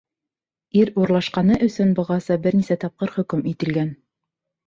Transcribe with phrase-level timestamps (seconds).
[0.79, 3.93] Ир урлашҡаны өсөн бығаса бер нисә тапҡыр хөкөм ителгән.